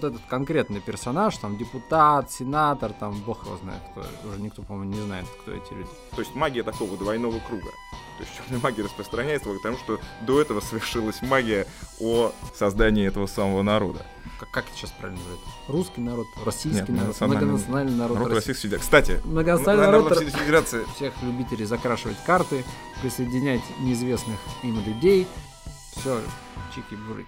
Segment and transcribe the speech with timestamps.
[0.00, 4.94] вот этот конкретный персонаж, там депутат, сенатор, там бог его знает кто, уже никто, по-моему,
[4.94, 5.88] не знает, кто эти люди.
[6.14, 7.70] То есть магия такого двойного круга.
[8.18, 11.66] То есть черная магия распространяется потому, что до этого совершилась магия
[12.00, 14.04] о создании этого самого народа.
[14.38, 15.48] Как, как это сейчас правильно называется?
[15.68, 18.18] Русский народ, российский Нет, народ, национальный- многонациональный народ.
[18.18, 18.32] Народ.
[18.32, 18.84] Российской Федерации.
[18.84, 22.64] Кстати, Многонациональный народ народ Российской Федерации всех любителей закрашивать карты,
[23.02, 25.26] присоединять неизвестных им людей.
[25.96, 26.20] Все,
[26.74, 27.26] чики-бурики.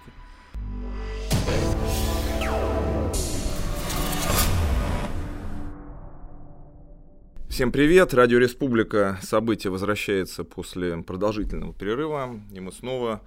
[7.53, 8.15] Всем привет!
[8.15, 9.19] Радио Республика.
[9.21, 13.21] Событие возвращается после продолжительного перерыва, и мы снова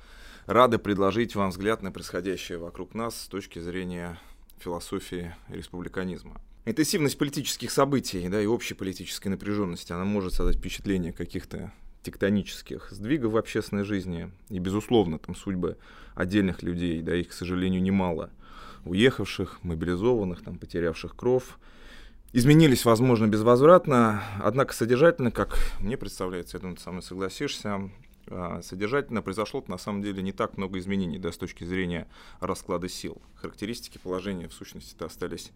[0.47, 4.19] рады предложить вам взгляд на происходящее вокруг нас с точки зрения
[4.59, 6.41] философии республиканизма.
[6.65, 13.31] Интенсивность политических событий да, и общей политической напряженности, она может создать впечатление каких-то тектонических сдвигов
[13.31, 14.33] в общественной жизни.
[14.49, 15.77] И, безусловно, там судьбы
[16.17, 18.31] отдельных людей, да, их, к сожалению, немало.
[18.87, 21.47] Уехавших, мобилизованных, там, потерявших кровь,
[22.33, 27.91] изменились, возможно, безвозвратно, однако содержательно, как мне представляется, я думаю, ты со мной согласишься,
[28.29, 32.09] а, содержательно произошло на самом деле не так много изменений, да, с точки зрения
[32.41, 33.21] расклада сил.
[33.37, 35.53] Характеристики положения, в сущности-то, остались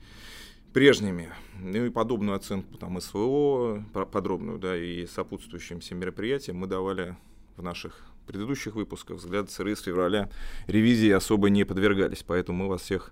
[0.72, 1.30] прежними.
[1.58, 7.16] Ну и подобную оценку там СВО, подробную, да, и сопутствующим всем мероприятиям мы давали
[7.56, 9.16] в наших предыдущих выпусках.
[9.16, 10.30] Взгляд СРИ с февраля
[10.68, 13.10] ревизии особо не подвергались, поэтому мы вас всех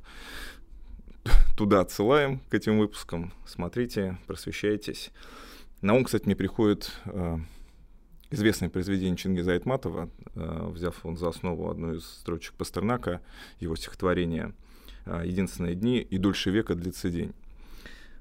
[1.56, 3.32] туда отсылаем к этим выпускам.
[3.46, 5.10] Смотрите, просвещайтесь.
[5.80, 7.38] На ум, кстати, мне приходит э,
[8.30, 13.20] известное произведение Чингиза Айтматова, э, взяв он за основу одну из строчек Пастернака,
[13.60, 14.54] его стихотворение
[15.06, 17.32] э, «Единственные дни и дольше века длится день».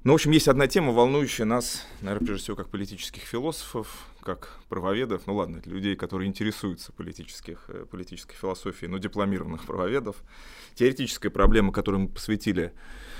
[0.03, 4.49] Ну, в общем, есть одна тема, волнующая нас, наверное, прежде всего, как политических философов, как
[4.67, 10.17] правоведов, ну ладно, людей, которые интересуются политических, э, политической философией, но дипломированных правоведов.
[10.75, 12.73] Теоретическая проблема, которой мы посвятили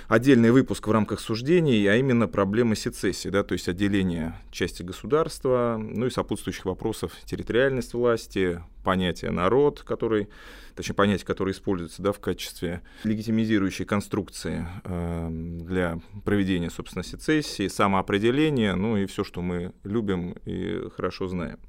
[0.10, 5.78] отдельный выпуск в рамках суждений, а именно проблема сецессии, да, то есть отделения части государства,
[5.80, 10.30] ну и сопутствующих вопросов территориальность власти, понятие народ, который,
[10.76, 18.76] точнее понятие, которое используется да, в качестве легитимизирующей конструкции э, для проведения, собственно, сецессии, самоопределения,
[18.76, 21.60] ну и все, что мы любим и хорошо знаем.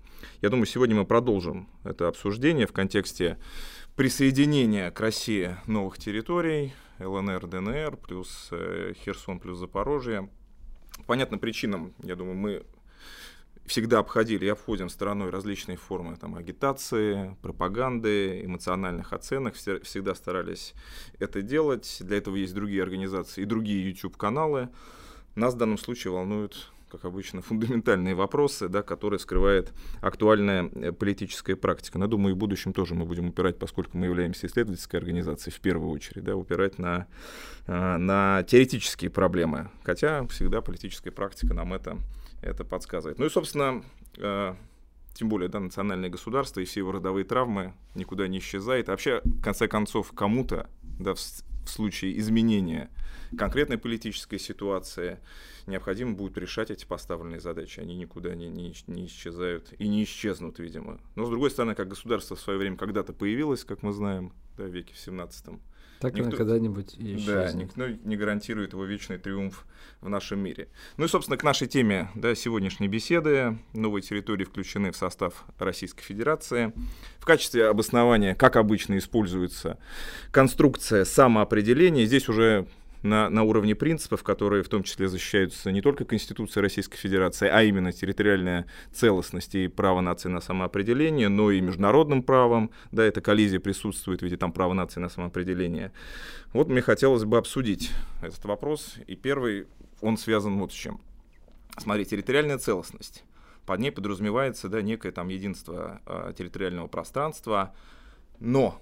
[0.41, 3.39] Я думаю, сегодня мы продолжим это обсуждение в контексте
[3.95, 10.31] присоединения к России новых территорий, ЛНР, ДНР, плюс э, Херсон, плюс Запорожье.
[10.97, 12.67] По понятным причинам, я думаю, мы
[13.67, 19.55] всегда обходили и обходим стороной различные формы там, агитации, пропаганды, эмоциональных оценок.
[19.55, 20.73] Все- всегда старались
[21.19, 21.99] это делать.
[22.01, 24.71] Для этого есть другие организации и другие YouTube-каналы.
[25.35, 31.57] Нас в данном случае волнуют, как обычно, фундаментальные вопросы, да, которые скрывает актуальная э, политическая
[31.57, 31.99] практика.
[31.99, 35.61] Но думаю, и в будущем тоже мы будем упирать, поскольку мы являемся исследовательской организацией в
[35.61, 37.07] первую очередь, да, упирать на,
[37.67, 39.71] э, на теоретические проблемы.
[39.83, 41.99] Хотя всегда политическая практика нам это,
[42.43, 43.19] это подсказывает.
[43.19, 43.83] Ну и, собственно,
[44.17, 44.55] э,
[45.15, 48.89] тем более, да, национальное государство и все его родовые травмы никуда не исчезает.
[48.89, 51.15] А вообще, в конце концов, кому-то, да,
[51.69, 52.91] случае изменения
[53.37, 55.19] конкретной политической ситуации
[55.67, 57.81] необходимо будет решать эти поставленные задачи.
[57.81, 61.01] Они никуда не, не, не исчезают и не исчезнут, видимо.
[61.15, 64.65] Но, с другой стороны, как государство в свое время когда-то появилось, как мы знаем, да,
[64.65, 65.61] в веке в 17
[66.01, 69.67] Так Никто- она когда-нибудь и да, никто не гарантирует его вечный триумф
[70.01, 70.69] в нашем мире.
[70.97, 73.59] Ну и, собственно, к нашей теме да, сегодняшней беседы.
[73.75, 76.73] Новые территории включены в состав Российской Федерации.
[77.19, 79.79] В качестве обоснования, как обычно, используется
[80.31, 82.05] конструкция самоопределения.
[82.07, 82.69] Здесь уже
[83.03, 87.63] на, на уровне принципов, которые в том числе защищаются не только Конституцией Российской Федерации, а
[87.63, 92.71] именно территориальная целостность и право нации на самоопределение, но и международным правом.
[92.93, 95.93] Да, эта коллизия присутствует в виде там права нации на самоопределение.
[96.53, 97.91] Вот мне хотелось бы обсудить
[98.23, 98.97] этот вопрос.
[99.07, 99.67] И первый,
[100.01, 101.01] он связан вот с чем.
[101.77, 103.25] Смотри, территориальная целостность.
[103.67, 107.75] Под ней подразумевается да, некое там единство э, территориального пространства.
[108.41, 108.81] Но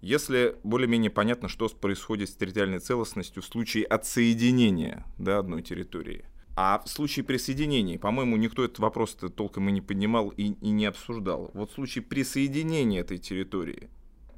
[0.00, 6.24] если более-менее понятно, что происходит с территориальной целостностью в случае отсоединения да, одной территории,
[6.56, 10.86] а в случае присоединения, по-моему, никто этот вопрос толком и не поднимал и, и не
[10.86, 11.50] обсуждал.
[11.54, 13.90] Вот в случае присоединения этой территории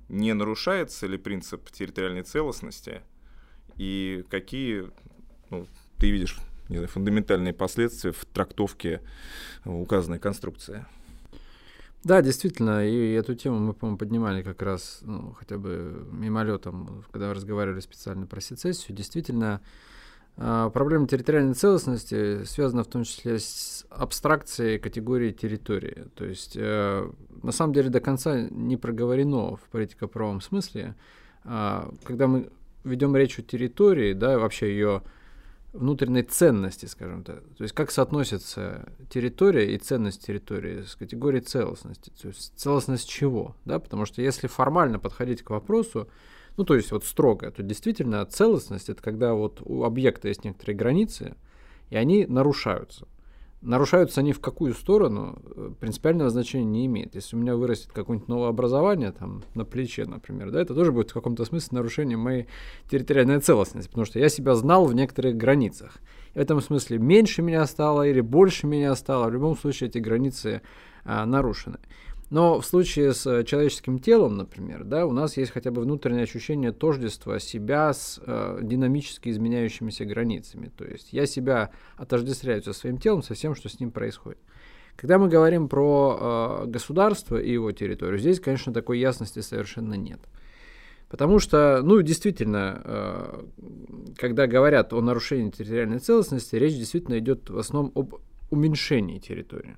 [0.08, 3.02] не нарушается ли принцип территориальной целостности
[3.76, 4.90] и какие
[5.50, 6.38] ну, ты видишь
[6.68, 9.00] не знаю, фундаментальные последствия в трактовке
[9.64, 10.86] указанной конструкции?
[12.02, 17.34] Да, действительно, и эту тему мы, по-моему, поднимали как раз, ну, хотя бы мимолетом, когда
[17.34, 18.96] разговаривали специально про сецессию.
[18.96, 19.60] Действительно,
[20.38, 26.06] а, проблема территориальной целостности связана в том числе с абстракцией категории территории.
[26.14, 27.10] То есть, э,
[27.42, 30.94] на самом деле, до конца не проговорено в политико-правом смысле,
[31.44, 32.50] а, когда мы
[32.84, 35.02] ведем речь о территории, да, вообще ее
[35.72, 37.42] внутренней ценности, скажем так.
[37.56, 42.10] То есть как соотносится территория и ценность территории с категорией целостности.
[42.20, 43.56] То есть целостность чего?
[43.64, 43.78] Да?
[43.78, 46.08] Потому что если формально подходить к вопросу,
[46.56, 50.76] ну то есть вот строго, то действительно целостность это когда вот у объекта есть некоторые
[50.76, 51.36] границы,
[51.90, 53.06] и они нарушаются.
[53.62, 57.14] Нарушаются они в какую сторону, э, принципиального значения не имеет.
[57.14, 61.10] Если у меня вырастет какое-нибудь новое образование там, на плече, например, да, это тоже будет
[61.10, 62.46] в каком-то смысле нарушением моей
[62.90, 65.98] территориальной целостности, потому что я себя знал в некоторых границах.
[66.34, 70.62] в этом смысле меньше меня стало или больше меня стало, в любом случае эти границы
[71.04, 71.78] а, нарушены.
[72.30, 76.22] Но в случае с э, человеческим телом, например, да, у нас есть хотя бы внутреннее
[76.22, 80.70] ощущение тождества себя с э, динамически изменяющимися границами.
[80.76, 84.38] То есть я себя отождествляю со своим телом, со всем, что с ним происходит.
[84.94, 90.20] Когда мы говорим про э, государство и его территорию, здесь, конечно, такой ясности совершенно нет.
[91.08, 93.42] Потому что, ну, действительно, э,
[94.16, 98.14] когда говорят о нарушении территориальной целостности, речь действительно идет в основном об
[98.50, 99.76] уменьшении территории.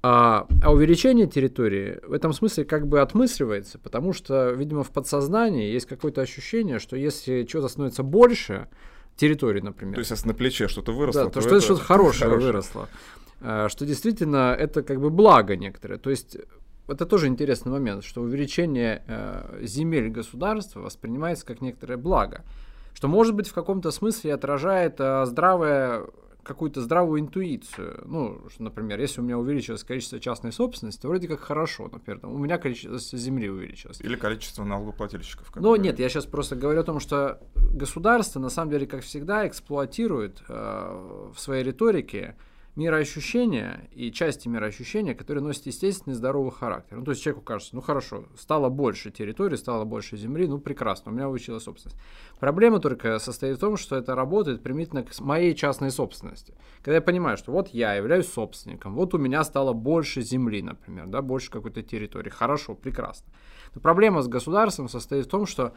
[0.00, 5.72] А, а увеличение территории в этом смысле как бы отмысливается, потому что, видимо, в подсознании
[5.72, 8.68] есть какое-то ощущение, что если чего-то становится больше,
[9.18, 9.94] территории, например.
[9.94, 12.52] То есть, если на плече что-то выросло, да, то, то что это что-то хорошее хорошее.
[12.52, 12.88] выросло.
[13.40, 15.98] А, что действительно это как бы благо некоторое.
[15.98, 16.38] То есть
[16.86, 22.44] это тоже интересный момент, что увеличение э, земель государства воспринимается как некоторое благо,
[22.94, 26.06] что может быть в каком-то смысле отражает э, здравое
[26.48, 28.02] какую-то здравую интуицию.
[28.06, 32.20] Ну, что, например, если у меня увеличилось количество частной собственности, то вроде как хорошо, например,
[32.20, 34.00] там, у меня количество земли увеличилось.
[34.00, 35.52] Или количество налогоплательщиков.
[35.54, 39.46] Ну, нет, я сейчас просто говорю о том, что государство, на самом деле, как всегда,
[39.46, 42.36] эксплуатирует э, в своей риторике
[42.78, 46.98] мироощущения и части мироощущения, которые носят естественный здоровый характер.
[46.98, 51.10] Ну, то есть человеку кажется, ну хорошо, стало больше территории, стало больше земли, ну прекрасно,
[51.10, 51.98] у меня увеличилась собственность.
[52.38, 56.54] Проблема только состоит в том, что это работает примитивно к моей частной собственности.
[56.80, 61.08] Когда я понимаю, что вот я являюсь собственником, вот у меня стало больше земли, например,
[61.08, 63.26] да, больше какой-то территории, хорошо, прекрасно.
[63.74, 65.74] Но проблема с государством состоит в том, что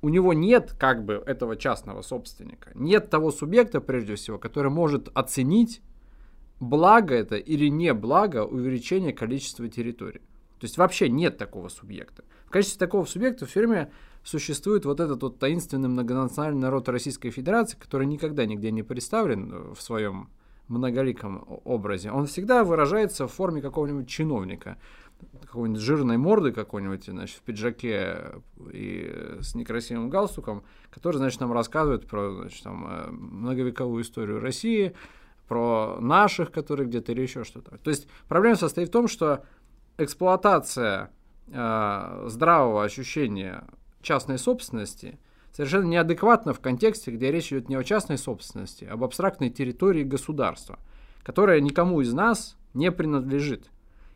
[0.00, 5.10] у него нет как бы этого частного собственника, нет того субъекта, прежде всего, который может
[5.14, 5.82] оценить
[6.60, 10.20] благо это или не благо увеличение количества территорий.
[10.58, 12.24] То есть вообще нет такого субъекта.
[12.46, 13.90] В качестве такого субъекта все время
[14.24, 19.80] существует вот этот вот таинственный многонациональный народ Российской Федерации, который никогда нигде не представлен в
[19.80, 20.30] своем
[20.68, 22.10] многоликом образе.
[22.10, 24.78] Он всегда выражается в форме какого-нибудь чиновника,
[25.42, 28.32] какой-нибудь жирной морды какой-нибудь, значит, в пиджаке
[28.72, 34.94] и с некрасивым галстуком, который, значит, нам рассказывает про, значит, там, э, многовековую историю России,
[35.48, 37.78] про наших, которые где-то или еще что-то.
[37.78, 39.44] То есть проблема состоит в том, что
[39.98, 41.10] эксплуатация
[41.48, 43.64] э, здравого ощущения
[44.02, 45.18] частной собственности
[45.52, 50.02] совершенно неадекватна в контексте, где речь идет не о частной собственности, а об абстрактной территории
[50.02, 50.78] государства,
[51.22, 53.70] которая никому из нас не принадлежит.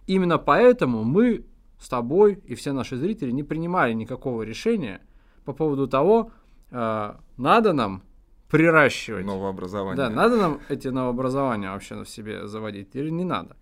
[0.07, 1.47] Именно поэтому мы
[1.79, 5.01] с тобой и все наши зрители не принимали никакого решения
[5.45, 6.31] по поводу того,
[6.71, 8.03] э, надо нам
[8.51, 9.25] приращивать.
[9.25, 9.97] Новообразование.
[9.97, 13.57] Да, надо нам эти новообразования вообще в себе заводить или не надо?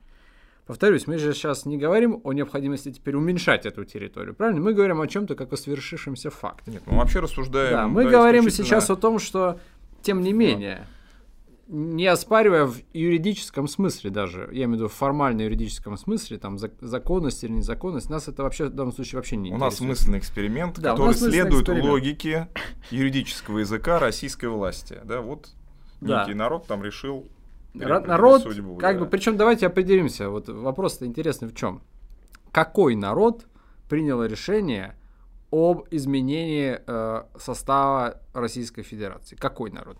[0.67, 4.61] Повторюсь, мы же сейчас не говорим о необходимости теперь уменьшать эту территорию, правильно?
[4.61, 6.71] Мы говорим о чем-то как о свершившемся факте.
[6.71, 7.73] Нет, мы вообще рассуждаем.
[7.73, 8.81] Да, мы да, говорим исключительно...
[8.81, 9.61] сейчас о том, что,
[10.03, 10.87] тем не менее,
[11.69, 16.59] не оспаривая в юридическом смысле даже, я имею в виду в формально юридическом смысле, там
[16.59, 20.79] законность или незаконность, нас это вообще в данном случае вообще не У нас смысленный эксперимент,
[20.79, 21.91] да, который следует эксперимент.
[21.91, 22.49] логике
[22.91, 24.99] юридического языка российской власти.
[25.05, 25.51] Да, вот
[26.01, 26.23] да.
[26.23, 27.29] некий народ там решил
[27.75, 29.05] народ, судьбу, как да.
[29.05, 31.83] бы, причем давайте определимся, вот вопрос интересный в чем?
[32.51, 33.47] Какой народ
[33.91, 34.97] принял решение
[35.51, 39.37] об изменении э, состава Российской Федерации?
[39.37, 39.99] Какой народ?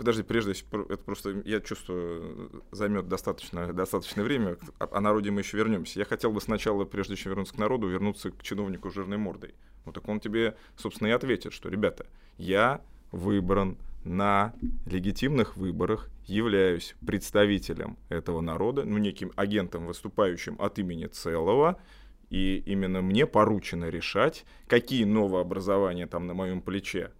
[0.00, 5.58] Подожди, прежде это просто, я чувствую, займет достаточно, достаточное время, о, о народе мы еще
[5.58, 5.98] вернемся.
[5.98, 9.54] Я хотел бы сначала, прежде чем вернуться к народу, вернуться к чиновнику с жирной мордой.
[9.84, 12.06] Вот так он тебе, собственно, и ответит, что, ребята,
[12.38, 12.80] я
[13.12, 14.54] выбран на
[14.86, 21.78] легитимных выборах, являюсь представителем этого народа, ну, неким агентом, выступающим от имени целого,
[22.30, 27.12] и именно мне поручено решать, какие новообразования там на моем плече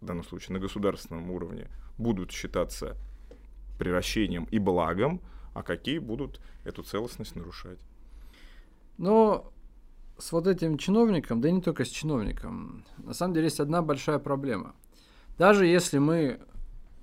[0.00, 2.96] в данном случае на государственном уровне, будут считаться
[3.78, 5.20] превращением и благом,
[5.54, 7.78] а какие будут эту целостность нарушать.
[8.96, 9.52] Но
[10.18, 13.82] с вот этим чиновником, да и не только с чиновником, на самом деле есть одна
[13.82, 14.74] большая проблема.
[15.38, 16.40] Даже если мы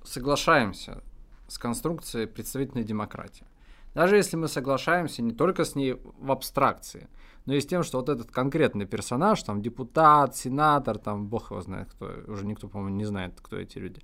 [0.03, 1.03] соглашаемся
[1.47, 3.45] с конструкцией представительной демократии,
[3.93, 7.07] Даже если мы соглашаемся не только с ней в абстракции,
[7.45, 11.61] но и с тем, что вот этот конкретный персонаж, там депутат, сенатор, там бог его
[11.61, 14.01] знает кто, уже никто, по-моему, не знает, кто эти люди,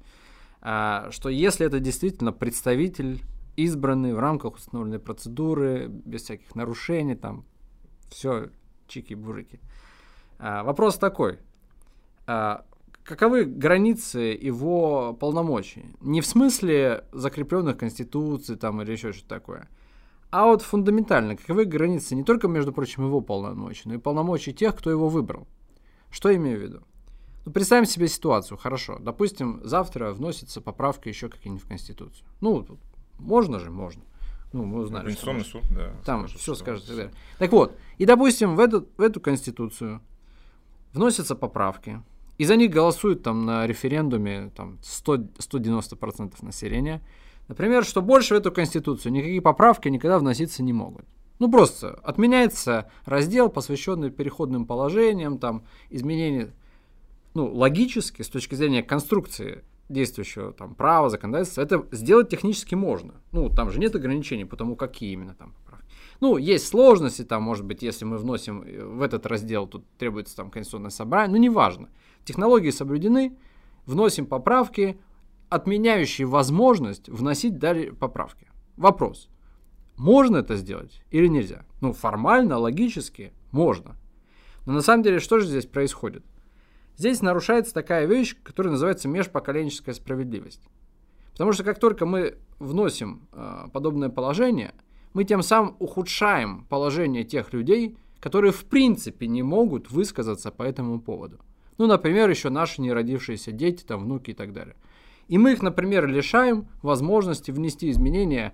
[0.61, 3.21] а, что если это действительно представитель
[3.55, 7.45] избранный в рамках установленной процедуры, без всяких нарушений, там
[8.09, 8.49] все
[8.87, 9.59] чики-бурики.
[10.37, 11.39] А, вопрос такой.
[12.27, 12.65] А,
[13.03, 15.85] каковы границы его полномочий?
[16.01, 19.67] Не в смысле закрепленных конституций там или еще что-то такое,
[20.31, 24.75] а вот фундаментально, каковы границы не только, между прочим, его полномочий, но и полномочий тех,
[24.75, 25.47] кто его выбрал.
[26.09, 26.81] Что я имею в виду?
[27.45, 28.97] Ну, представим себе ситуацию, хорошо.
[28.99, 32.25] Допустим, завтра вносится поправка еще какие-нибудь в Конституцию.
[32.39, 32.65] Ну,
[33.19, 34.03] можно же, можно.
[34.53, 35.05] Ну, мы узнали.
[35.05, 35.93] Конституционный суд, да.
[36.05, 37.13] Там скажет, все скажет так далее.
[37.37, 40.01] Так вот, и, допустим, в эту, в эту Конституцию
[40.93, 42.01] вносятся поправки,
[42.37, 47.01] и за них голосуют там на референдуме там, 100, 190% населения.
[47.51, 51.03] Например, что больше в эту Конституцию никакие поправки никогда вноситься не могут.
[51.37, 56.53] Ну, просто отменяется раздел, посвященный переходным положениям, там, изменение,
[57.33, 63.15] ну, логически, с точки зрения конструкции действующего там права, законодательства, это сделать технически можно.
[63.33, 65.93] Ну, там же нет ограничений по тому, какие именно там поправки.
[66.21, 70.37] Ну, есть сложности, там, может быть, если мы вносим э, в этот раздел, тут требуется
[70.37, 71.89] там конституционное собрание, ну, неважно.
[72.23, 73.35] Технологии соблюдены,
[73.85, 74.97] вносим поправки,
[75.51, 78.47] отменяющие возможность вносить далее поправки.
[78.77, 79.29] Вопрос.
[79.97, 81.65] Можно это сделать или нельзя?
[81.81, 83.97] Ну, формально, логически можно.
[84.65, 86.23] Но на самом деле, что же здесь происходит?
[86.95, 90.63] Здесь нарушается такая вещь, которая называется межпоколенческая справедливость.
[91.33, 94.73] Потому что как только мы вносим э, подобное положение,
[95.13, 101.01] мы тем самым ухудшаем положение тех людей, которые в принципе не могут высказаться по этому
[101.01, 101.39] поводу.
[101.77, 104.77] Ну, например, еще наши неродившиеся дети, там, внуки и так далее.
[105.31, 108.53] И мы их, например, лишаем возможности внести изменения,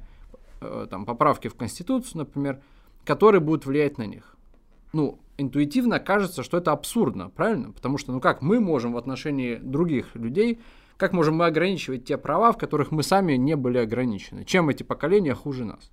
[0.61, 2.61] э, там, поправки в Конституцию, например,
[3.03, 4.35] которые будут влиять на них.
[4.93, 7.71] Ну, интуитивно кажется, что это абсурдно, правильно?
[7.71, 10.59] Потому что, ну как мы можем в отношении других людей,
[10.97, 14.45] как можем мы ограничивать те права, в которых мы сами не были ограничены?
[14.45, 15.89] Чем эти поколения хуже нас?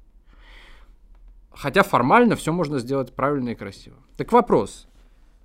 [1.50, 3.96] Хотя формально все можно сделать правильно и красиво.
[4.18, 4.86] Так вопрос,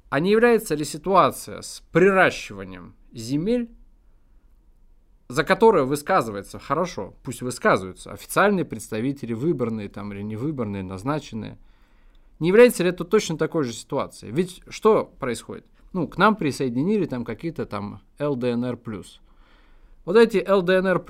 [0.09, 3.69] а не является ли ситуация с приращиванием земель,
[5.29, 11.57] за которое высказывается, хорошо, пусть высказываются, официальные представители, выборные там или невыборные, назначенные–
[12.39, 14.31] не является ли это точно такой же ситуацией?
[14.31, 15.65] Ведь что происходит?
[15.91, 18.79] Ну, к нам присоединили там какие-то там ЛДНР+.
[20.05, 21.05] Вот эти ЛДНР+,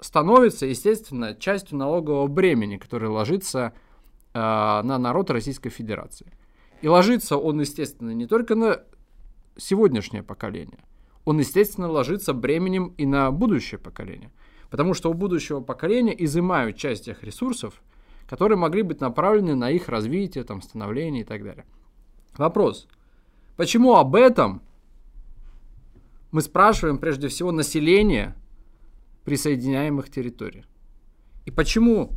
[0.00, 3.72] становятся, естественно, частью налогового бремени, которое ложится
[4.34, 6.32] э, на народ Российской Федерации.
[6.82, 8.82] И ложится он, естественно, не только на
[9.56, 10.78] сегодняшнее поколение,
[11.26, 14.30] он, естественно, ложится бременем и на будущее поколение.
[14.70, 17.82] Потому что у будущего поколения изымают часть тех ресурсов,
[18.28, 21.66] которые могли быть направлены на их развитие, там, становление и так далее.
[22.38, 22.86] Вопрос.
[23.56, 24.62] Почему об этом
[26.30, 28.36] мы спрашиваем прежде всего население
[29.24, 30.64] присоединяемых территорий?
[31.44, 32.12] И почему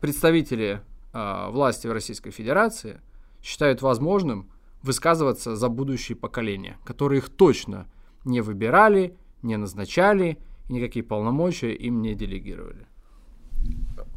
[0.00, 0.82] представители
[1.14, 3.00] э, власти в Российской Федерации
[3.42, 4.50] считают возможным
[4.82, 7.86] высказываться за будущие поколения, которые их точно
[8.24, 10.38] не выбирали, не назначали
[10.68, 12.86] и никакие полномочия им не делегировали?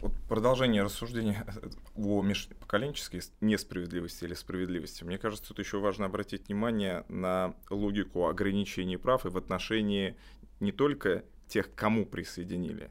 [0.02, 1.46] вот продолжение рассуждения
[1.96, 5.04] о межпоколенческой несправедливости или справедливости.
[5.04, 10.16] Мне кажется, тут еще важно обратить внимание на логику ограничений прав и в отношении
[10.60, 12.90] не только тех, кому присоединили,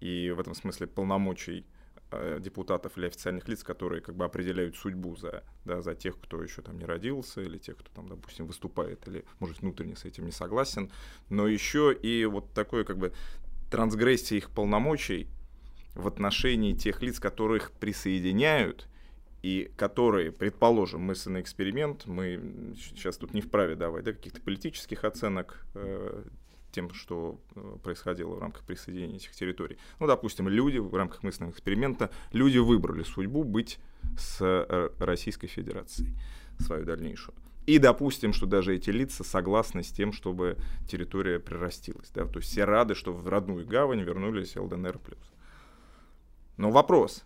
[0.00, 1.64] и в этом смысле полномочий
[2.40, 6.62] депутатов или официальных лиц, которые как бы определяют судьбу за, да, за тех, кто еще
[6.62, 10.32] там не родился, или тех, кто там, допустим, выступает, или, может, внутренне с этим не
[10.32, 10.90] согласен,
[11.28, 13.12] но еще и вот такое как бы
[13.70, 15.28] трансгрессия их полномочий
[15.94, 18.88] в отношении тех лиц, которых присоединяют,
[19.44, 25.66] и которые, предположим, мысленный эксперимент, мы сейчас тут не вправе давать да, каких-то политических оценок
[25.74, 26.24] э,
[26.74, 29.78] тем, что э, происходило в рамках присоединения этих территорий.
[30.00, 33.78] Ну, допустим, люди в рамках мысленного эксперимента, люди выбрали судьбу быть
[34.18, 36.10] с э, Российской Федерацией,
[36.58, 37.34] свою дальнейшую.
[37.66, 42.10] И допустим, что даже эти лица согласны с тем, чтобы территория прирастилась.
[42.10, 42.26] Да?
[42.26, 44.98] То есть все рады, что в родную гавань вернулись ЛДНР+.
[46.58, 47.24] Но вопрос,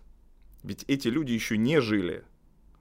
[0.63, 2.23] ведь эти люди еще не жили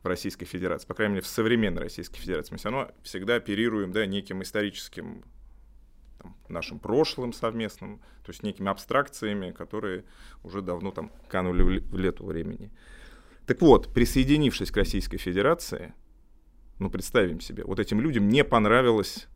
[0.03, 2.53] в Российской Федерации, по крайней мере, в современной Российской Федерации.
[2.53, 5.25] Мы все равно всегда оперируем да, неким историческим
[6.19, 10.05] там, нашим прошлым совместным, то есть некими абстракциями, которые
[10.43, 12.71] уже давно там канули в лету времени.
[13.47, 15.95] Так вот, присоединившись к Российской Федерации,
[16.79, 19.29] ну, представим себе, вот этим людям не понравилось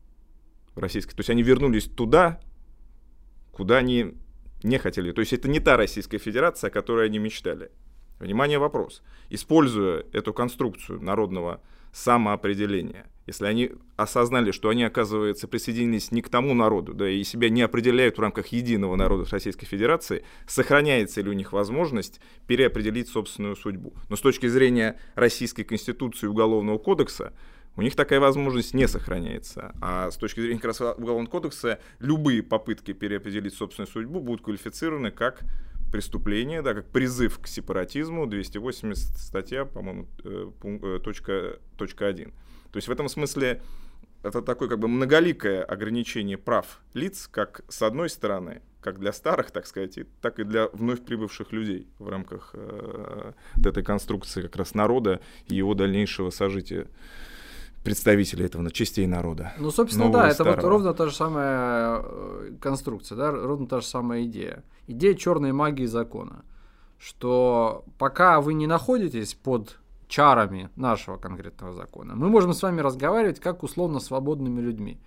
[0.75, 1.15] в российской...
[1.15, 2.41] То есть они вернулись туда,
[3.53, 4.15] куда они
[4.62, 5.12] не хотели.
[5.12, 7.71] То есть это не та Российская Федерация, о которой они мечтали.
[8.19, 9.03] Внимание, вопрос.
[9.31, 11.61] Используя эту конструкцию народного
[11.93, 17.49] самоопределения, если они осознали, что они, оказывается, присоединились не к тому народу, да, и себя
[17.49, 23.57] не определяют в рамках единого народа Российской Федерации, сохраняется ли у них возможность переопределить собственную
[23.57, 23.95] судьбу.
[24.09, 27.33] Но с точки зрения Российской Конституции и Уголовного кодекса,
[27.76, 29.73] у них такая возможность не сохраняется.
[29.81, 35.11] А с точки зрения как раз Уголовного кодекса, любые попытки переопределить собственную судьбу будут квалифицированы
[35.11, 35.43] как
[35.91, 42.33] преступление, да, как призыв к сепаратизму, 280 статья, по-моему, э, э, точка, точка 1.
[42.73, 43.61] То есть в этом смысле
[44.23, 49.50] это такое как бы многоликое ограничение прав лиц, как с одной стороны, как для старых,
[49.50, 53.33] так сказать, и, так и для вновь прибывших людей в рамках э,
[53.64, 56.87] этой конструкции как раз народа и его дальнейшего сожития
[57.85, 59.52] представителей этого частей народа.
[59.59, 63.87] Ну, собственно, да, это вот ровно та же самая э, конструкция, да, ровно та же
[63.87, 64.64] самая идея.
[64.87, 66.45] Идея черной магии закона,
[66.99, 69.79] что пока вы не находитесь под
[70.12, 75.00] чарами нашего конкретного закона, мы можем с вами разговаривать как условно свободными людьми.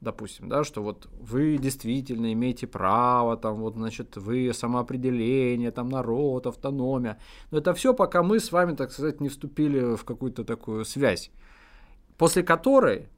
[0.00, 6.46] Допустим, да, что вот вы действительно имеете право, там вот, значит, вы самоопределение, там народ,
[6.46, 7.18] автономия.
[7.50, 11.30] Но это все, пока мы с вами, так сказать, не вступили в какую-то такую связь
[12.20, 13.08] после которой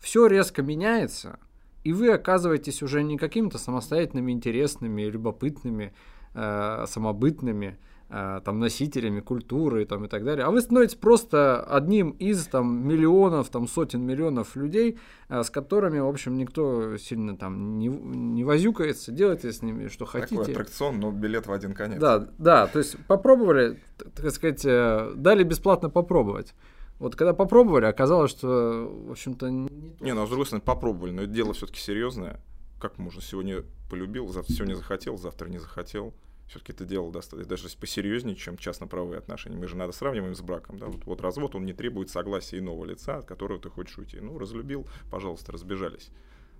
[0.00, 1.38] все резко меняется,
[1.82, 5.94] и вы оказываетесь уже не какими-то самостоятельными, интересными, любопытными,
[6.34, 7.78] э, самобытными
[8.10, 13.50] там, носителями культуры там, и так далее, а вы становитесь просто одним из там, миллионов,
[13.50, 14.98] там, сотен миллионов людей,
[15.28, 20.06] э, с которыми, в общем, никто сильно там не, не возюкается, делайте с ними что
[20.06, 20.36] хотите.
[20.36, 22.00] Такой аттракцион, но билет в один конец.
[22.00, 26.54] Да, да, то есть попробовали, так сказать, э, дали бесплатно попробовать.
[26.98, 29.48] Вот когда попробовали, оказалось, что, в общем-то...
[29.48, 32.40] Не, не ну, а с другой стороны, попробовали, но это дело все-таки серьезное.
[32.80, 33.22] Как можно?
[33.22, 36.12] Сегодня полюбил, завтра сегодня захотел, завтра не захотел.
[36.50, 39.56] Все-таки это дело достаточно, даже посерьезнее, чем частно-правовые отношения.
[39.56, 40.80] Мы же надо сравниваем с браком.
[40.80, 40.86] Да?
[40.86, 44.18] Вот, вот развод, он не требует согласия иного лица, от которого ты хочешь уйти.
[44.18, 46.10] Ну, разлюбил, пожалуйста, разбежались.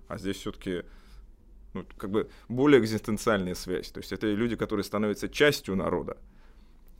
[0.07, 0.83] А здесь все-таки
[1.73, 3.91] ну, как бы более экзистенциальная связь.
[3.91, 6.15] То есть это люди, которые становятся частью народа.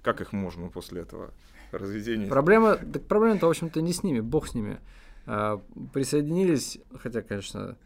[0.02, 1.34] Как их можно после этого
[1.72, 2.28] разведение.
[2.28, 4.82] Проблема, так проблема-то, в общем-то, не с ними, бог с ними.
[5.26, 5.62] А,
[5.94, 7.78] присоединились, хотя, конечно,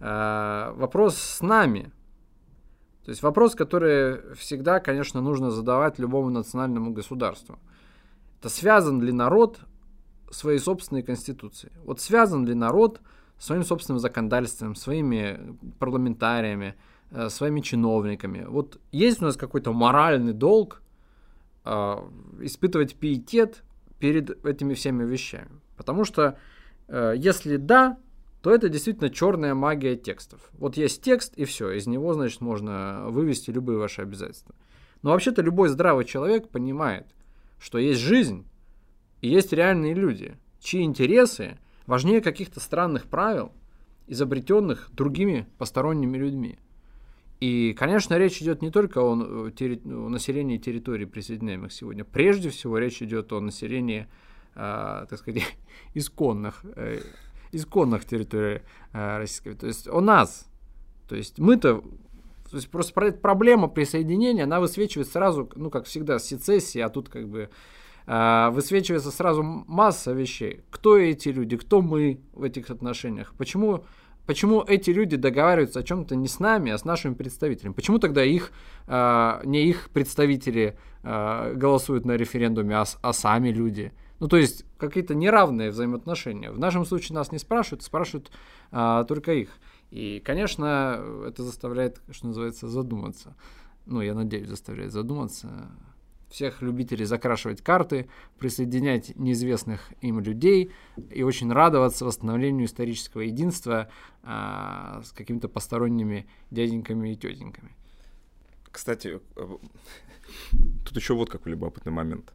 [0.00, 1.92] а, вопрос с нами.
[3.04, 7.58] То есть вопрос, который всегда, конечно, нужно задавать любому национальному государству.
[8.38, 9.60] Это связан ли народ
[10.30, 11.72] своей собственной конституцией?
[11.84, 13.00] Вот связан ли народ
[13.38, 16.74] своим собственным законодательством, своими парламентариями,
[17.10, 18.44] э, своими чиновниками?
[18.46, 20.82] Вот есть у нас какой-то моральный долг
[21.64, 21.96] э,
[22.40, 23.62] испытывать пиетет
[23.98, 25.50] перед этими всеми вещами.
[25.76, 26.38] Потому что
[26.88, 27.98] э, если да,
[28.42, 30.40] то это действительно черная магия текстов.
[30.52, 34.54] Вот есть текст, и все, из него, значит, можно вывести любые ваши обязательства.
[35.02, 37.06] Но вообще-то любой здравый человек понимает,
[37.58, 38.46] что есть жизнь
[39.20, 43.52] и есть реальные люди, чьи интересы важнее каких-то странных правил,
[44.06, 46.58] изобретенных другими посторонними людьми.
[47.40, 52.04] И, конечно, речь идет не только о, э, населении территорий, присоединяемых сегодня.
[52.04, 54.08] Прежде всего, речь идет о населении,
[54.54, 55.42] э, так сказать,
[55.94, 57.00] исконных, э,
[57.52, 60.46] исконных территорий э, Российской То есть о нас.
[61.08, 61.82] То есть мы-то
[62.50, 67.08] то есть просто проблема присоединения, она высвечивает сразу, ну, как всегда, с сецессии, а тут
[67.08, 67.48] как бы
[68.06, 70.62] э, высвечивается сразу масса вещей.
[70.70, 73.84] Кто эти люди, кто мы в этих отношениях, почему
[74.26, 77.72] Почему эти люди договариваются о чем-то не с нами, а с нашими представителями?
[77.72, 78.52] Почему тогда их,
[78.86, 83.92] э, не их представители э, голосуют на референдуме, а, а сами люди?
[84.20, 86.50] Ну, то есть какие-то неравные взаимоотношения.
[86.50, 88.30] В нашем случае нас не спрашивают, спрашивают
[88.70, 89.50] э, только их.
[89.90, 93.34] И, конечно, это заставляет, что называется, задуматься.
[93.86, 95.70] Ну, я надеюсь, заставляет задуматься
[96.30, 100.70] всех любителей закрашивать карты, присоединять неизвестных им людей
[101.10, 103.90] и очень радоваться восстановлению исторического единства
[104.22, 107.74] а, с какими-то посторонними дяденьками и тетеньками.
[108.70, 109.56] Кстати, э,
[110.86, 112.32] тут еще вот какой любопытный момент.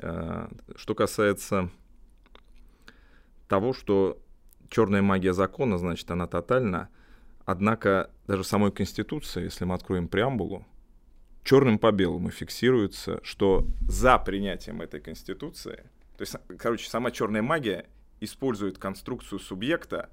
[0.00, 1.70] А, что касается
[3.48, 4.18] того, что
[4.68, 6.88] черная магия закона, значит, она тотальна,
[7.44, 10.66] однако даже в самой Конституции, если мы откроем преамбулу,
[11.44, 17.86] черным по белому фиксируется, что за принятием этой конституции, то есть, короче, сама черная магия
[18.20, 20.10] использует конструкцию субъекта,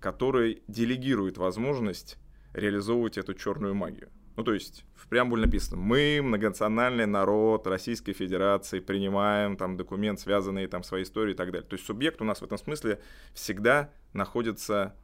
[0.00, 2.18] который делегирует возможность
[2.52, 4.08] реализовывать эту черную магию.
[4.36, 10.66] Ну, то есть в преамбуле написано, мы, многонациональный народ Российской Федерации, принимаем там документ, связанный
[10.66, 11.66] там своей историей и так далее.
[11.66, 13.00] То есть субъект у нас в этом смысле
[13.32, 14.94] всегда находится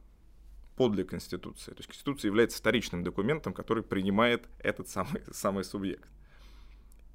[0.75, 1.71] подле Конституции.
[1.71, 6.09] То есть Конституция является вторичным документом, который принимает этот самый, самый субъект.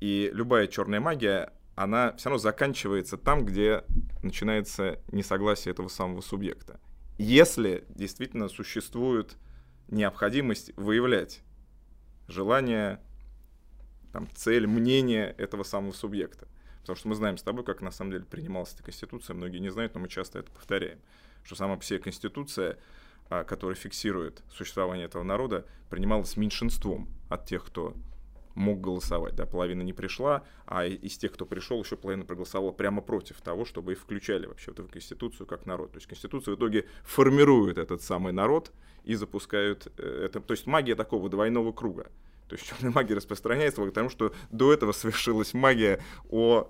[0.01, 3.85] И любая черная магия, она все равно заканчивается там, где
[4.23, 6.81] начинается несогласие этого самого субъекта.
[7.19, 9.37] Если действительно существует
[9.89, 11.43] необходимость выявлять
[12.29, 13.01] желание,
[14.13, 16.47] там, цель, мнение этого самого субъекта.
[16.81, 19.35] Потому что мы знаем с тобой, как на самом деле принималась эта Конституция.
[19.35, 20.99] Многие не знают, но мы часто это повторяем.
[21.43, 22.79] Что сама по себе Конституция,
[23.29, 27.95] а, которая фиксирует существование этого народа, принималась меньшинством от тех, кто
[28.59, 29.35] мог голосовать.
[29.37, 33.65] Да, половина не пришла, а из тех, кто пришел, еще половина проголосовала прямо против того,
[33.65, 35.93] чтобы их включали вообще в эту Конституцию как народ.
[35.93, 38.73] То есть Конституция в итоге формирует этот самый народ
[39.05, 40.41] и запускают э, это.
[40.41, 42.11] То есть магия такого двойного круга.
[42.49, 46.69] То есть черная магия распространяется потому, что до этого совершилась магия о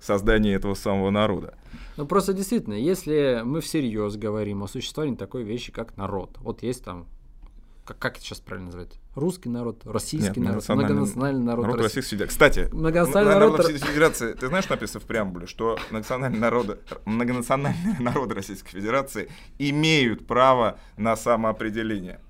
[0.00, 1.58] создании этого самого народа.
[1.96, 6.84] Ну просто действительно, если мы всерьез говорим о существовании такой вещи, как народ, вот есть
[6.84, 7.06] там
[7.90, 9.00] как, как это сейчас правильно называть?
[9.16, 11.66] Русский народ, российский Нет, народ, многонациональный народ.
[11.66, 12.30] народ Российской Федерации.
[12.30, 17.96] Кстати, многонациональный народ, народ Российской Федерации, ты знаешь, написано в преамбуле, что национальные народы, многонациональные
[18.00, 22.20] народы Российской Федерации имеют право на самоопределение.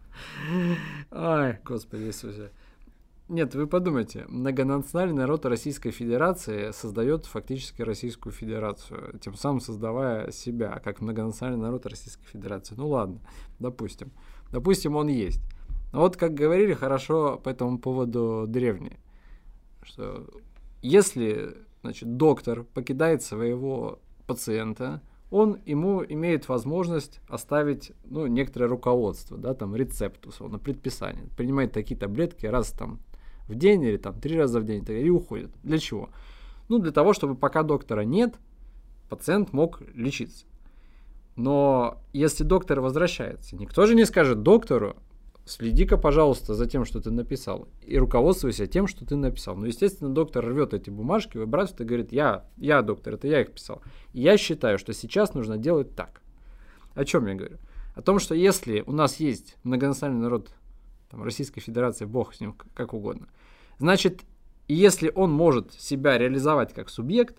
[1.10, 2.50] Ай, господи Иисусе.
[3.28, 10.80] Нет, вы подумайте, многонациональный народ Российской Федерации создает фактически Российскую Федерацию, тем самым создавая себя
[10.82, 12.74] как многонациональный народ Российской Федерации.
[12.76, 13.20] Ну ладно,
[13.58, 14.10] допустим.
[14.50, 15.40] Допустим, он есть.
[15.92, 18.98] Но вот как говорили хорошо по этому поводу древние,
[19.82, 20.28] что
[20.82, 29.54] если значит, доктор покидает своего пациента, он ему имеет возможность оставить ну, некоторое руководство, да,
[29.54, 31.28] там рецепт, условно, предписание.
[31.36, 33.00] Принимает такие таблетки раз там
[33.48, 35.50] в день или там три раза в день и уходит.
[35.62, 36.10] Для чего?
[36.68, 38.34] Ну, для того, чтобы пока доктора нет,
[39.08, 40.46] пациент мог лечиться.
[41.36, 44.96] Но если доктор возвращается, никто же не скажет доктору,
[45.44, 49.56] следи-ка, пожалуйста, за тем, что ты написал, и руководствуйся тем, что ты написал.
[49.56, 53.52] Ну, естественно, доктор рвет эти бумажки, выбрасывает и говорит, я, я доктор, это я их
[53.52, 53.82] писал.
[54.12, 56.22] И я считаю, что сейчас нужно делать так.
[56.94, 57.58] О чем я говорю?
[57.94, 60.50] О том, что если у нас есть многонациональный народ
[61.10, 63.28] там, Российской Федерации, бог с ним, как угодно,
[63.78, 64.22] значит,
[64.68, 67.36] если он может себя реализовать как субъект,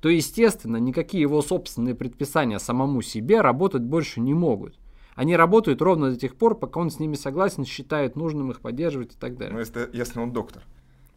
[0.00, 4.78] то, естественно, никакие его собственные предписания самому себе работать больше не могут.
[5.14, 9.14] Они работают ровно до тех пор, пока он с ними согласен, считает нужным их поддерживать
[9.14, 9.54] и так далее.
[9.54, 10.62] Ну, если, если он доктор.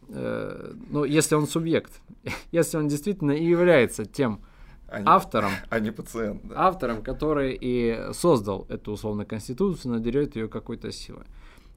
[0.08, 2.00] Э, ну, если он субъект.
[2.50, 4.40] если он действительно и является тем
[4.88, 6.66] а автором, а не пациент, да.
[6.66, 11.26] автором, который и создал эту условную конституцию, надерет ее какой-то силой.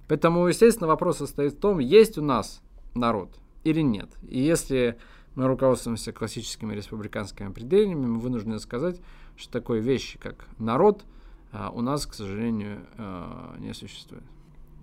[0.07, 2.61] Поэтому, естественно, вопрос состоит в том, есть у нас
[2.95, 3.29] народ
[3.63, 4.09] или нет.
[4.27, 4.97] И если
[5.35, 8.99] мы руководствуемся классическими республиканскими определениями, мы вынуждены сказать,
[9.35, 11.05] что такой вещи, как народ,
[11.51, 14.23] а, у нас, к сожалению, а, не существует.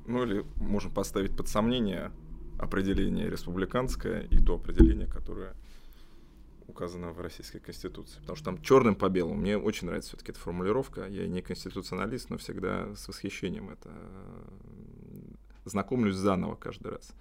[0.06, 2.12] Ну или можем поставить под сомнение
[2.58, 5.54] определение республиканское и то определение, которое
[6.66, 8.20] указано в Российской Конституции.
[8.20, 9.34] Потому что там черным по белому.
[9.34, 11.06] Мне очень нравится все-таки эта формулировка.
[11.06, 13.90] Я не конституционалист, но всегда с восхищением это
[15.64, 17.14] знакомлюсь заново каждый раз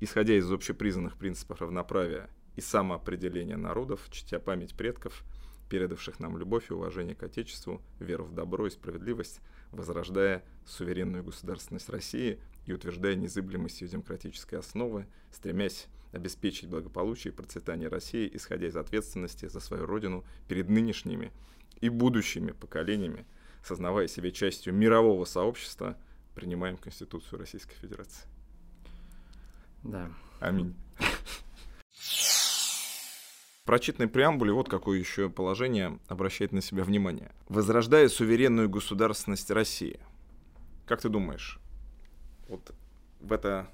[0.00, 5.24] исходя из общепризнанных принципов равноправия и самоопределения народов, чтя память предков,
[5.68, 11.88] передавших нам любовь и уважение к Отечеству, веру в добро и справедливость, возрождая суверенную государственность
[11.88, 18.76] России и утверждая незыблемость ее демократической основы, стремясь обеспечить благополучие и процветание России, исходя из
[18.76, 21.32] ответственности за свою родину перед нынешними
[21.80, 23.26] и будущими поколениями,
[23.62, 25.98] сознавая себя частью мирового сообщества,
[26.34, 28.37] принимаем Конституцию Российской Федерации.
[29.82, 30.10] Да.
[30.40, 30.74] Аминь.
[33.64, 37.32] Прочитанной преамбуле вот какое еще положение обращает на себя внимание.
[37.48, 40.00] Возрождая суверенную государственность России.
[40.86, 41.58] Как ты думаешь,
[42.48, 42.74] вот
[43.20, 43.68] в это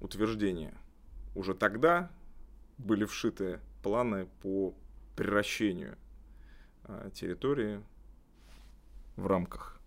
[0.00, 0.74] утверждение
[1.34, 2.10] уже тогда
[2.78, 4.74] были вшиты планы по
[5.16, 5.96] превращению
[6.84, 7.82] а, территории
[9.16, 9.80] в рамках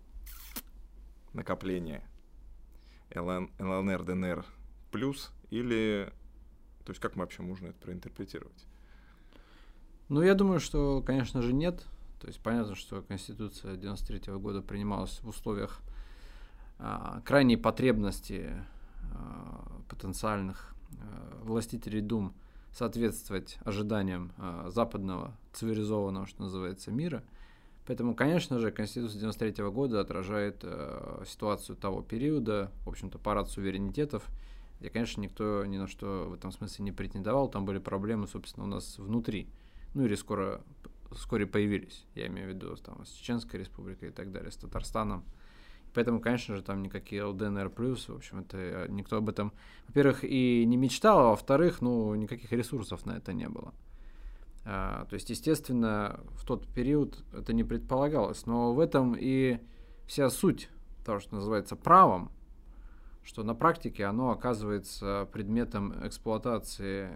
[1.34, 2.04] накопления
[3.16, 4.46] ЛН, ЛНР, ДНР
[4.92, 6.12] плюс или...
[6.86, 8.66] То есть как вообще можно это проинтерпретировать?
[10.08, 11.86] Ну, я думаю, что, конечно же, нет.
[12.20, 15.82] То есть понятно, что Конституция 93 года принималась в условиях
[16.80, 18.50] а, крайней потребности
[19.14, 22.34] а, потенциальных а, властителей дум
[22.72, 27.24] соответствовать ожиданиям а, западного цивилизованного, что называется, мира.
[27.86, 34.24] Поэтому, конечно же, Конституция 93 года отражает а, ситуацию того периода, в общем-то, парад суверенитетов–
[34.80, 37.50] и, конечно, никто ни на что в этом смысле не претендовал.
[37.50, 39.50] Там были проблемы, собственно, у нас внутри.
[39.94, 40.62] Ну или скоро
[41.12, 42.06] вскоре появились.
[42.16, 45.26] Я имею в виду там, с Чеченской республикой и так далее, с Татарстаном.
[45.94, 49.52] Поэтому, конечно же, там никакие ЛДНР+, в общем, это э, никто об этом,
[49.88, 53.74] во-первых, и не мечтал, а во-вторых, ну, никаких ресурсов на это не было.
[54.66, 59.60] А, то есть, естественно, в тот период это не предполагалось, но в этом и
[60.06, 60.70] вся суть
[61.04, 62.32] того, что называется правом,
[63.24, 67.10] что на практике оно оказывается предметом эксплуатации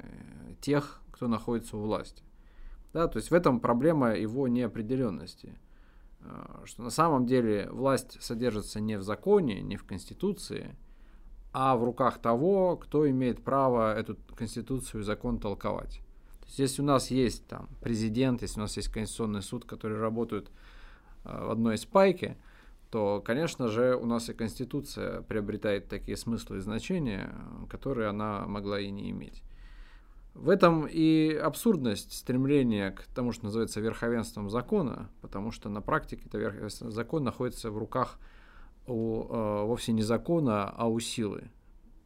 [0.62, 2.24] тех, кто находится у власти.
[2.94, 5.58] Да, то есть в этом проблема его неопределенности.
[6.22, 10.76] А, что на самом деле власть содержится не в законе, не в Конституции,
[11.52, 16.02] а в руках того, кто имеет право эту Конституцию и закон толковать.
[16.39, 20.00] То есть если у нас есть там президент, если у нас есть Конституционный суд, который
[20.00, 20.52] работают
[21.24, 22.38] а, в одной спайке,
[22.93, 27.34] то, конечно же, у нас и Конституция приобретает такие смыслы и значения,
[27.67, 29.41] которые она могла и не иметь.
[30.36, 36.21] В этом и абсурдность стремления к тому, что называется верховенством закона, потому что на практике
[36.27, 38.19] это верховенство закон находится в руках
[38.86, 41.49] у, э, вовсе не закона, а у силы,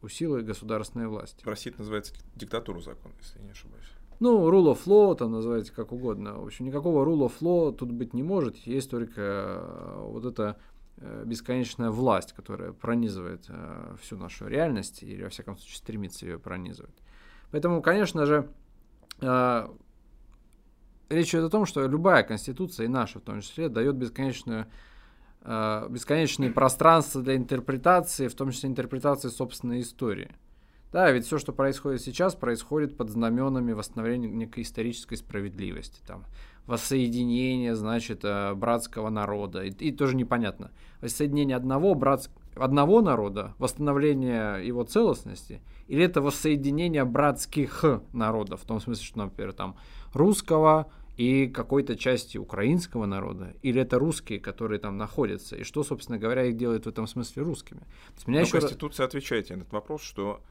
[0.00, 1.44] у силы государственной власти.
[1.44, 3.92] В России это называется диктатура закона, если я не ошибаюсь.
[4.20, 6.38] Ну, rule of law, там называйте как угодно.
[6.38, 8.56] В общем, никакого rule of law тут быть не может.
[8.56, 10.77] Есть только э, вот эта э,
[11.24, 16.96] бесконечная власть, которая пронизывает э, всю нашу реальность, или, во всяком случае, стремится ее пронизывать.
[17.50, 18.48] Поэтому, конечно же,
[19.20, 19.68] э,
[21.08, 24.66] речь идет о том, что любая конституция, и наша в том числе, дает бесконечную
[25.42, 30.34] э, бесконечные пространства для интерпретации, в том числе интерпретации собственной истории.
[30.92, 36.00] Да, ведь все, что происходит сейчас, происходит под знаменами восстановления некой исторической справедливости.
[36.06, 36.24] Там,
[36.68, 39.64] воссоединение, значит, э, братского народа.
[39.64, 40.70] И, и тоже непонятно.
[41.00, 42.30] Воссоединение одного, братс...
[42.54, 49.52] одного народа, восстановление его целостности– или это воссоединение братских народов, в том смысле, что, например,
[49.54, 49.76] там
[50.12, 56.18] русского и какой-то части украинского народа, или это русские, которые там находятся, и что, собственно
[56.18, 57.80] говоря, их делает в этом смысле русскими.
[58.22, 60.42] То меня Но еще Конституция отвечает на этот вопрос, что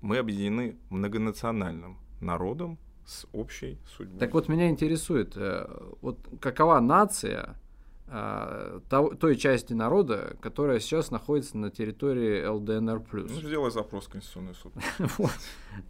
[0.00, 4.18] мы объединены многонациональным народом с общей судьбой.
[4.18, 5.66] Так вот, меня интересует, э,
[6.02, 7.56] вот какова нация
[8.10, 13.02] а, той части народа, которая сейчас находится на территории ЛДНР+.
[13.12, 14.72] Ну, сделай запрос в Конституционный суд.
[15.18, 15.30] вот.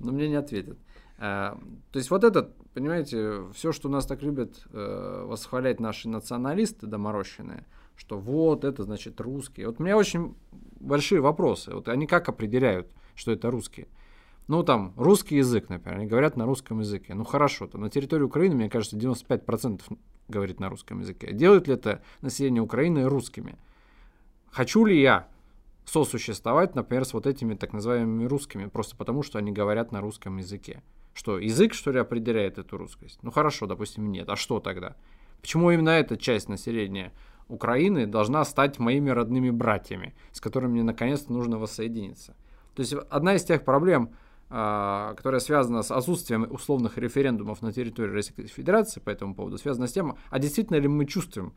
[0.00, 0.78] Но мне не ответят.
[1.18, 1.58] А,
[1.92, 7.66] то есть вот этот, понимаете, все, что нас так любят э, восхвалять наши националисты доморощенные,
[7.96, 9.68] что вот это значит русские.
[9.68, 10.36] Вот у меня очень
[10.80, 11.72] большие вопросы.
[11.72, 13.88] Вот они как определяют, что это русские?
[14.48, 17.14] Ну, там, русский язык, например, они говорят на русском языке.
[17.14, 19.82] Ну, хорошо, то на территории Украины, мне кажется, 95%
[20.28, 21.32] говорит на русском языке.
[21.32, 23.56] Делает ли это население Украины русскими?
[24.50, 25.28] Хочу ли я
[25.84, 30.38] сосуществовать, например, с вот этими так называемыми русскими, просто потому что они говорят на русском
[30.38, 30.82] языке?
[31.12, 33.18] Что, язык, что ли, определяет эту русскость?
[33.22, 34.30] Ну хорошо, допустим, нет.
[34.30, 34.96] А что тогда?
[35.42, 37.12] Почему именно эта часть населения
[37.48, 42.34] Украины должна стать моими родными братьями, с которыми мне наконец-то нужно воссоединиться?
[42.74, 48.12] То есть одна из тех проблем, а, которая связана с отсутствием условных референдумов на территории
[48.12, 51.52] Российской Федерации по этому поводу, связана с тем, а действительно ли мы чувствуем,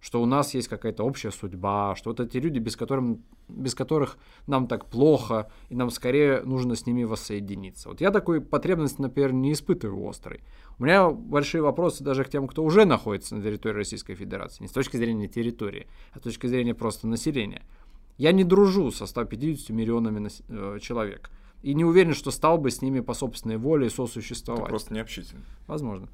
[0.00, 4.18] что у нас есть какая-то общая судьба, что вот эти люди, без, которым, без которых
[4.46, 7.88] нам так плохо, и нам скорее нужно с ними воссоединиться.
[7.88, 10.42] Вот я такой потребности, например, не испытываю острой.
[10.78, 14.68] У меня большие вопросы даже к тем, кто уже находится на территории Российской Федерации, не
[14.68, 17.62] с точки зрения территории, а с точки зрения просто населения.
[18.18, 21.30] Я не дружу со 150 миллионами э, человек–
[21.66, 24.66] и не уверен, что стал бы с ними по собственной воле сосуществовать.
[24.66, 25.42] Ты просто не общительный.
[25.66, 26.08] Возможно.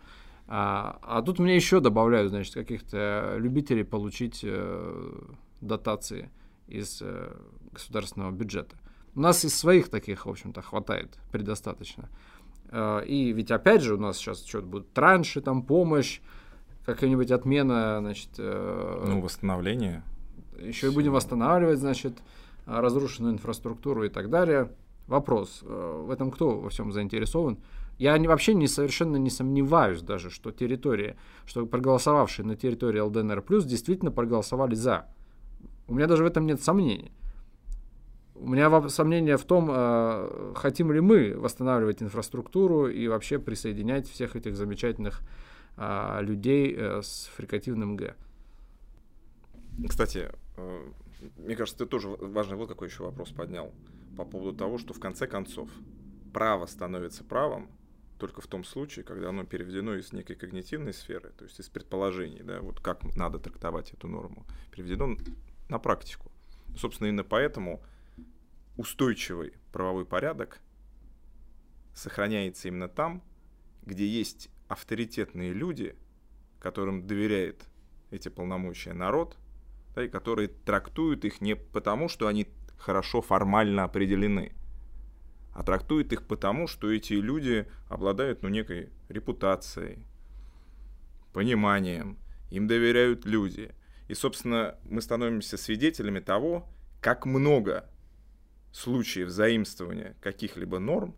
[0.49, 5.13] А, а тут мне еще добавляют, значит, каких-то любителей получить э,
[5.61, 6.31] дотации
[6.69, 7.37] из э,
[7.71, 8.77] государственного бюджета.
[9.15, 12.09] У нас из своих таких, в общем-то, хватает предостаточно.
[12.71, 16.23] Э, и ведь опять же у нас сейчас что-то будут транши, там помощь,
[16.87, 18.31] какая-нибудь отмена, значит...
[18.39, 20.03] Э, ну, восстановление.
[20.59, 22.15] Еще и будем восстанавливать, значит,
[22.65, 24.71] разрушенную инфраструктуру и так далее.
[25.07, 27.59] Вопрос, э, в этом кто во всем заинтересован?
[27.99, 33.45] Я не, вообще не, совершенно не сомневаюсь даже, что территория, что проголосовавшие на территории ЛДНР+,
[33.65, 35.07] действительно проголосовали за.
[35.89, 37.13] У меня даже в этом нет сомнений.
[38.35, 44.37] У меня сомнения в том, э, хотим ли мы восстанавливать инфраструктуру и вообще присоединять всех
[44.37, 45.21] этих замечательных
[45.77, 48.15] э, людей с фрикативным Г.
[49.89, 50.31] Кстати,
[51.37, 53.73] мне кажется, ты тоже важный вот какой еще вопрос поднял
[54.17, 55.71] по поводу того, что в конце концов
[56.33, 57.71] право становится правом
[58.19, 62.43] только в том случае, когда оно переведено из некой когнитивной сферы, то есть из предположений,
[62.43, 65.17] да, вот как надо трактовать эту норму, переведено
[65.69, 66.31] на практику.
[66.77, 67.83] Собственно, именно поэтому
[68.77, 70.61] устойчивый правовой порядок
[71.95, 73.23] сохраняется именно там,
[73.85, 75.97] где есть авторитетные люди,
[76.61, 77.65] которым доверяет
[78.11, 79.37] эти полномочия народ,
[79.95, 82.47] да, и которые трактуют их не потому, что они
[82.83, 84.53] хорошо формально определены,
[85.53, 90.05] а трактуют их потому, что эти люди обладают ну, некой репутацией,
[91.33, 92.19] пониманием,
[92.51, 93.75] им доверяют люди.
[94.09, 96.69] И, собственно, мы становимся свидетелями того,
[97.01, 97.89] как много
[98.73, 101.15] случаев заимствования каких-либо норм,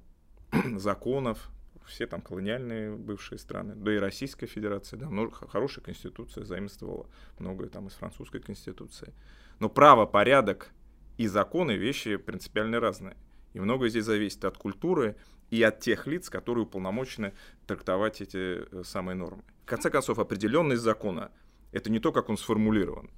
[0.76, 1.50] законов,
[1.86, 7.06] все там колониальные бывшие страны, да и Российская Федерация, да, много, хорошая конституция заимствовала
[7.38, 9.12] многое там из французской конституции.
[9.60, 10.70] Но право, порядок
[11.16, 13.16] и законы вещи принципиально разные.
[13.52, 15.16] И многое здесь зависит от культуры
[15.50, 17.34] и от тех лиц, которые уполномочены
[17.66, 19.42] трактовать эти э, самые нормы.
[19.62, 21.30] В конце концов, определенность закона–
[21.72, 23.10] это не то, как он сформулирован.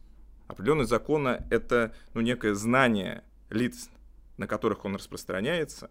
[0.46, 3.90] Определенность закона– это ну, некое знание лиц,
[4.36, 5.90] на которых он распространяется,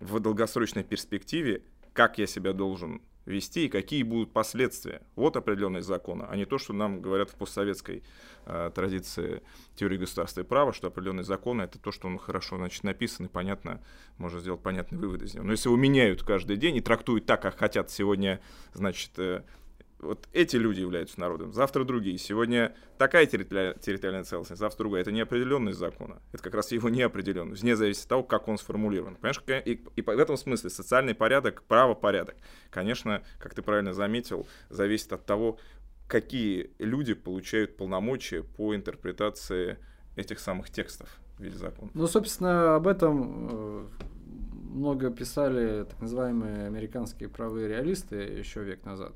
[0.00, 5.02] в долгосрочной перспективе, как я себя должен вести и какие будут последствия.
[5.14, 8.02] Вот определенность закона, а не то, что нам говорят в постсоветской
[8.46, 9.42] э, традиции
[9.76, 13.28] теории государства и права, что определенность закона это то, что он хорошо значит, написан и
[13.28, 13.80] понятно,
[14.18, 15.44] можно сделать понятные выводы из него.
[15.44, 18.40] Но если его меняют каждый день и трактуют так, как хотят сегодня,
[18.74, 19.44] значит, э,
[20.02, 22.18] вот эти люди являются народом, завтра другие.
[22.18, 25.02] Сегодня такая территориальная, территориальная целостность, завтра другая.
[25.02, 26.20] Это неопределенность закона.
[26.32, 29.14] Это как раз его неопределенность, вне зависимости от того, как он сформулирован.
[29.14, 32.34] Понимаешь, и, и в этом смысле социальный порядок, правопорядок,
[32.70, 35.58] конечно, как ты правильно заметил, зависит от того,
[36.08, 39.78] какие люди получают полномочия по интерпретации
[40.16, 41.90] этих самых текстов в виде закона.
[41.94, 43.86] Ну, собственно, об этом э,
[44.72, 49.12] много писали так называемые американские правые реалисты еще век назад.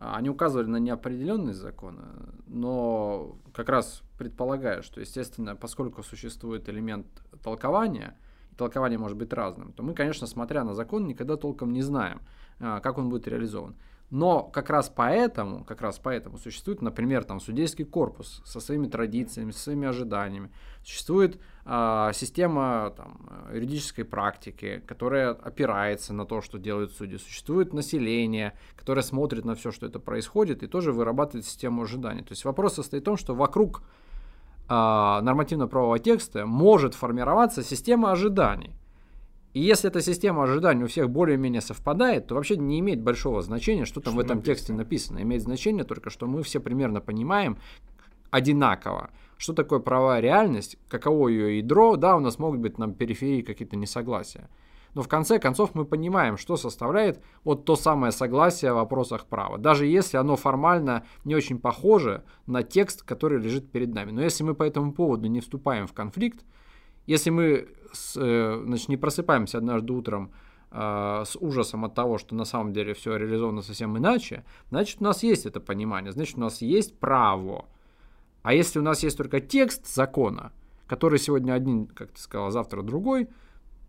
[0.00, 7.06] А, они указывали на неопределенность закона, но как раз предполагая, что, естественно, поскольку существует элемент
[7.44, 8.16] толкования,
[8.50, 12.22] и толкование может быть разным, то мы, конечно, смотря на закон, никогда толком не знаем,
[12.60, 13.76] а, как он будет реализован.
[14.10, 19.52] Но как раз поэтому, как раз поэтому существует, например, там судейский корпус со своими традициями,
[19.52, 20.50] со своими ожиданиями.
[20.82, 27.18] Существует э, система там, юридической практики, которая опирается на то, что делают судьи.
[27.18, 32.22] Существует население, которое смотрит на все, что это происходит, и тоже вырабатывает систему ожиданий.
[32.22, 33.82] То есть вопрос состоит в том, что вокруг
[34.68, 38.74] э, нормативно-правового текста может формироваться система ожиданий.
[39.52, 43.84] И если эта система ожиданий у всех более-менее совпадает, то вообще не имеет большого значения,
[43.84, 44.54] что там что в этом написано.
[44.54, 45.22] тексте написано.
[45.22, 47.58] Имеет значение только, что мы все примерно понимаем
[48.30, 53.42] одинаково, что такое правовая реальность, каково ее ядро, да, у нас могут быть на периферии
[53.42, 54.48] какие-то несогласия.
[54.94, 59.56] Но в конце концов мы понимаем, что составляет вот то самое согласие в вопросах права.
[59.58, 64.10] Даже если оно формально не очень похоже на текст, который лежит перед нами.
[64.10, 66.44] Но если мы по этому поводу не вступаем в конфликт,
[67.06, 70.32] если мы с, э, значит, не просыпаемся однажды утром
[70.70, 75.04] э, с ужасом от того, что на самом деле все реализовано совсем иначе, значит, у
[75.04, 77.66] нас есть это понимание, значит, у нас есть право.
[78.42, 80.52] А если у нас есть только текст закона,
[80.86, 83.28] который сегодня один, как ты сказал, завтра другой,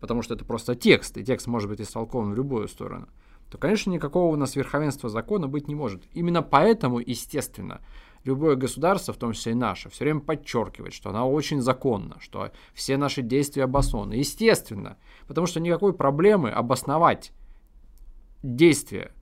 [0.00, 3.08] потому что это просто текст, и текст может быть истолкован в любую сторону,
[3.50, 6.02] то, конечно, никакого у нас верховенства закона быть не может.
[6.14, 7.80] Именно поэтому, естественно,
[8.24, 12.50] любое государство, в том числе и наше, все время подчеркивает, что она очень законна, что
[12.74, 14.14] все наши действия обоснованы.
[14.14, 17.32] Естественно, потому что никакой проблемы обосновать
[18.42, 19.12] действие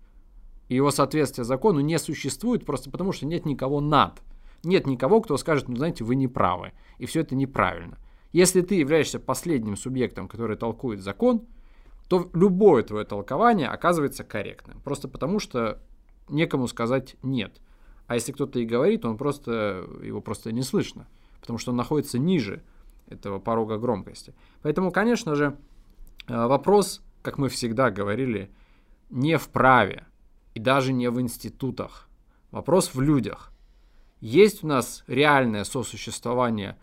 [0.69, 4.23] и его соответствие закону не существует, просто потому что нет никого над.
[4.63, 7.99] Нет никого, кто скажет, ну знаете, вы не правы, и все это неправильно.
[8.33, 11.47] Если ты являешься последним субъектом, который толкует закон,
[12.09, 14.81] то любое твое толкование оказывается корректным.
[14.83, 15.83] Просто потому что
[16.29, 17.61] некому сказать нет.
[18.11, 21.07] А если кто-то и говорит, он просто, его просто не слышно,
[21.41, 22.61] потому что он находится ниже
[23.07, 24.35] этого порога громкости.
[24.63, 25.57] Поэтому, конечно же,
[26.27, 28.51] э, вопрос, как мы всегда говорили,
[29.11, 30.09] не в праве
[30.55, 32.09] и даже не в институтах.
[32.51, 33.53] Вопрос в людях.
[34.21, 36.77] Есть у нас реальное сосуществование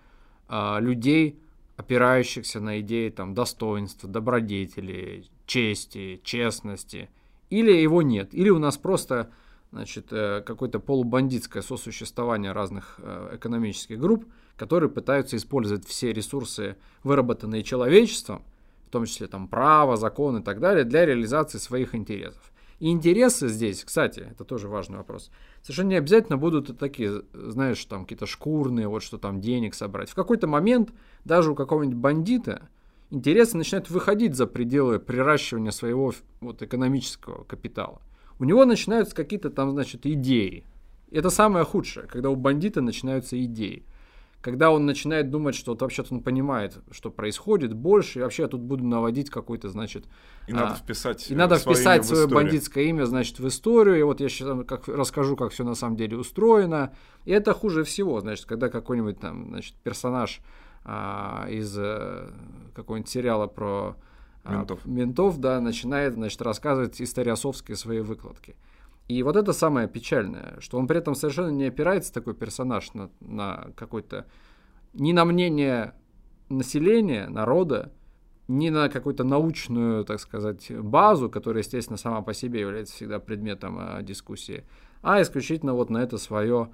[0.48, 1.42] э, людей,
[1.76, 7.10] опирающихся на идеи там, достоинства, добродетели, чести, честности,
[7.50, 9.30] или его нет, или у нас просто
[9.72, 14.26] значит, э, какое-то полубандитское сосуществование разных э, экономических групп,
[14.56, 18.44] которые пытаются использовать все ресурсы, выработанные человечеством,
[18.88, 22.52] в том числе там право, закон и так далее, для реализации своих интересов.
[22.80, 25.32] И интересы здесь, кстати, это тоже важный вопрос,
[25.64, 30.12] совершенно не обязательно будут такие, знаешь, там какие-то шкурные, вот что там денег собрать.
[30.12, 30.94] В какой-то момент
[31.26, 32.70] даже у какого-нибудь бандита
[33.10, 38.00] интересы начинают выходить за пределы приращивания своего вот, экономического капитала
[38.40, 40.66] у него начинаются какие-то там, значит, идеи.
[41.12, 43.86] Это самое худшее, когда у бандита начинаются идеи.
[44.42, 48.48] когда он начинает думать, что вот вообще-то он понимает, что происходит больше, и вообще я
[48.48, 50.06] тут буду наводить какой-то, значит...
[50.48, 54.22] И надо а, вписать И надо вписать свое бандитское имя, значит, в историю, и вот
[54.22, 56.94] я сейчас как, расскажу, как все на самом деле устроено.
[57.26, 60.40] И это хуже всего, значит, когда какой-нибудь там, значит, персонаж
[60.86, 62.32] а, из а,
[62.74, 63.98] какого-нибудь сериала про
[64.48, 64.86] а, ментов.
[64.86, 68.56] ментов, да, начинает, значит, рассказывать историосовские свои выкладки.
[69.08, 73.10] И вот это самое печальное, что он при этом совершенно не опирается, такой персонаж, на,
[73.20, 74.26] на какой-то...
[74.94, 75.94] Ни на мнение
[76.50, 77.92] населения, народа,
[78.48, 83.78] ни на какую-то научную, так сказать, базу, которая, естественно, сама по себе является всегда предметом
[83.80, 84.64] а, дискуссии,
[85.02, 86.72] а исключительно вот на это свое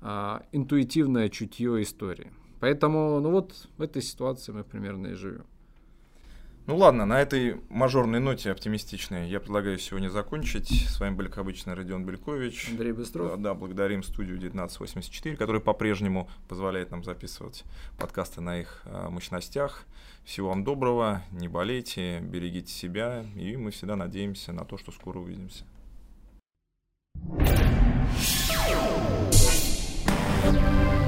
[0.00, 2.30] а, интуитивное чутье истории.
[2.60, 5.44] Поэтому, ну вот в этой ситуации мы примерно и живем.
[6.66, 10.88] Ну ладно, на этой мажорной ноте оптимистичной я предлагаю сегодня закончить.
[10.88, 12.70] С вами были, как обычно, Родион Белькович.
[12.70, 13.32] Андрей Быстров.
[13.32, 17.64] Да, да, благодарим студию 1984, которая по-прежнему позволяет нам записывать
[17.98, 19.84] подкасты на их э, мощностях.
[20.24, 25.18] Всего вам доброго, не болейте, берегите себя, и мы всегда надеемся на то, что скоро
[25.18, 25.64] увидимся.
[30.44, 31.03] thank you